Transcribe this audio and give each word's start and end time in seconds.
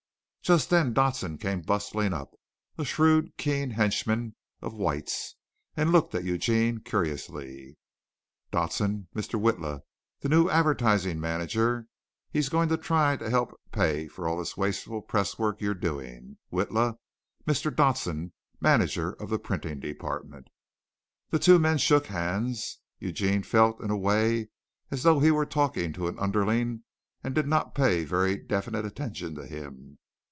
Just 0.43 0.69
then 0.69 0.91
Dodson 0.91 1.37
came 1.37 1.61
bustling 1.61 2.11
up, 2.11 2.33
a 2.77 2.83
shrewd, 2.83 3.37
keen 3.37 3.69
henchman 3.69 4.35
of 4.61 4.73
White's, 4.73 5.35
and 5.77 5.93
looked 5.93 6.13
at 6.13 6.25
Eugene 6.25 6.79
curiously. 6.81 7.77
"Dodson, 8.51 9.07
Mr. 9.15 9.39
Witla, 9.39 9.83
the 10.19 10.27
new 10.27 10.49
advertising 10.49 11.21
manager. 11.21 11.87
He's 12.31 12.49
going 12.49 12.67
to 12.67 12.75
try 12.75 13.15
to 13.15 13.29
help 13.29 13.57
pay 13.71 14.09
for 14.09 14.27
all 14.27 14.37
this 14.37 14.57
wasteful 14.57 15.01
presswork 15.01 15.61
you're 15.61 15.73
doing. 15.75 16.37
Witla, 16.51 16.97
Mr. 17.47 17.73
Dodson, 17.73 18.33
manager 18.59 19.13
of 19.21 19.29
the 19.29 19.39
printing 19.39 19.79
department." 19.79 20.49
The 21.29 21.39
two 21.39 21.59
men 21.59 21.77
shook 21.77 22.07
hands. 22.07 22.79
Eugene 22.99 23.43
felt 23.43 23.79
in 23.79 23.89
a 23.89 23.97
way 23.97 24.49
as 24.89 25.03
though 25.03 25.21
he 25.21 25.31
were 25.31 25.45
talking 25.45 25.93
to 25.93 26.09
an 26.09 26.19
underling, 26.19 26.83
and 27.23 27.33
did 27.33 27.47
not 27.47 27.73
pay 27.73 28.03
very 28.03 28.35
definite 28.35 28.83
attention 28.85 29.33
to 29.35 29.45
him. 29.47 29.97